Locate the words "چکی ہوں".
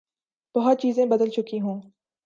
1.29-1.81